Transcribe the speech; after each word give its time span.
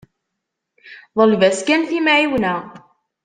Ḍleb-as 1.17 1.59
kan 1.67 1.81
timεiwna. 1.89 2.55